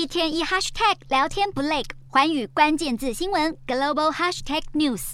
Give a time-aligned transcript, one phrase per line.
[0.00, 5.12] 一天一 hashtag 聊天不累，寰宇关键字新闻 global hashtag news。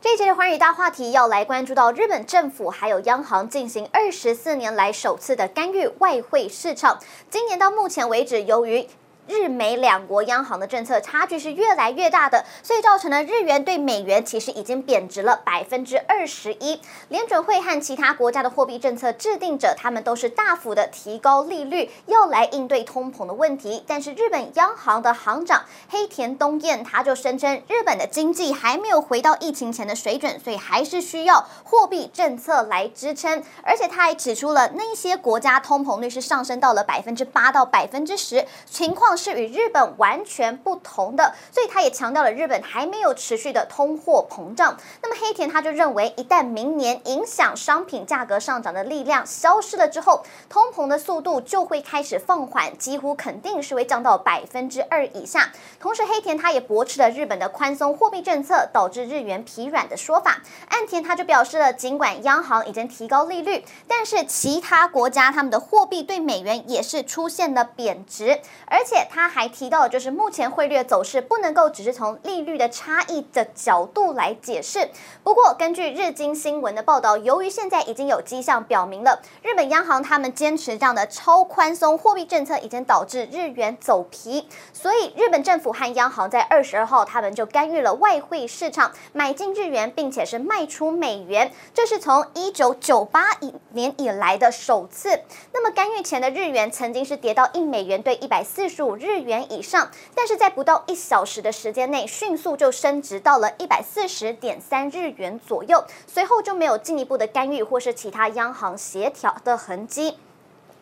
[0.00, 7.00] 这一节的寰宇大话题要来关注到日本政府还有央行进行二十四年来首次的干预外汇市场。
[7.28, 8.86] 今年到目前为止，由于
[9.30, 16.80] 日美两国央行的政策差距是越来越大的，所以造成了日元对美元其实已经贬值了百分之二十一。
[17.08, 23.84] 联准会和其他国家的货币政策制定者，他们都是大幅的提高利率，要来应对通膨的问题。
[23.86, 33.40] 但是日本央行的行长黑田东彦他就声称，日本的经济还没有回到疫情前的水准，所以还是需要货币政策来支撑。
[33.62, 39.16] 而且他还指出了那些国家通膨率是上升到了百分之八到百分之十，情况。
[39.20, 44.78] 是与日本完全不同的，所以他也强调了日本还没有持续的通货膨胀。
[45.02, 55.52] 那么黑田他就认为，一旦明年影响商品价格上涨的力量消失了之后，通膨的速度就会开始放缓，几乎肯定是会降到百分之二以下。
[55.78, 60.40] 同时，黑田他也驳斥了日本的宽松货币政策导致日元疲软的说法。
[60.68, 69.08] 岸田他就表示了，尽管央行已经提高利率，但是其他国家他们的货币对美元也是出现了贬值，而且。
[69.12, 74.88] 他还提到，就是目前汇率的走势不能够只是从利率的差异的角度来解释。
[75.24, 95.20] 不过，根据日经新闻的报道，由于现在已经有迹象表明了，日本央行他们坚持这样的超宽松货币政策，已经导致日元走皮，所以日本政府和央行在二十二号，他们就干预了外汇市场，买进日元，并且是卖出美元，这是从一九九八以年以来的首次。
[95.52, 110.18] 那么，干预前的日元曾经是跌到一美元兑一百四十五日元以上，但是在不到一小时的时间内，迅速就升值到了一百四十点三日元左右，随后就没有进一步的干预或是其他央行协调的痕迹。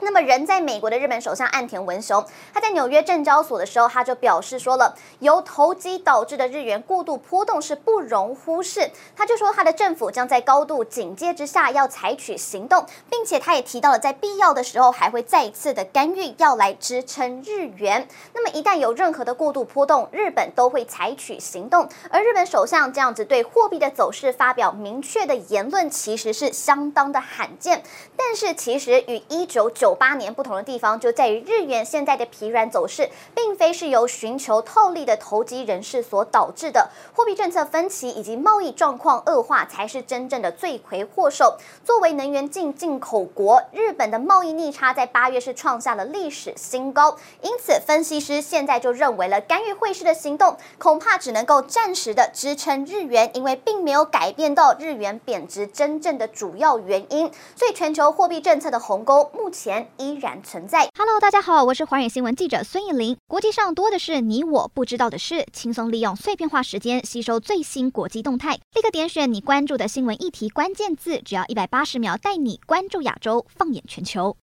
[0.01, 8.91] 那么，人在美国的日本首相岸田文雄，他在纽约证交所的时候，他就表示说了，由投机导致的日元过度波动是不容忽视。
[9.17, 18.07] 他就说，他的政府将在高度警戒之下要采取行动，并且他也提到了，在必要的时候还会再一次的干预，要来支撑日元。
[18.33, 21.89] 那么，一旦有任何的过度波动，日本都会采取行动。
[22.11, 27.83] 而日本首相这样子对货币的走势发表明确的言论，其实是相当的罕见。
[28.17, 36.91] 但是，其实与一九九九八年不同的地方就在于日元现在的疲软走势，并非是由寻求套利的投机人士所导致的。
[37.15, 41.57] 货币政策分歧以及贸易状况恶化才是真正的罪魁祸首。
[41.87, 47.17] 作为能源进进口国，日本的贸易逆差在八月是创下了历史新高。
[47.41, 57.33] 因此，分析师现在就认为了干预汇市的行动恐怕只能够暂时的支撑日元，因为并没有改变到日元贬值真正的主要原因。
[57.57, 59.78] 所以，全球货币政策的鸿沟目前。
[59.99, 60.89] 依然存在。
[60.97, 63.17] Hello，大家好，我是华远新闻记者孙艺林。
[63.27, 74.37] 国际上多的是你我不知道的事，轻松利用碎片化时间吸收最新国际动态，立刻点选你关注的新闻议题关键字，只要一百八十秒，带你关注亚洲，放眼全球。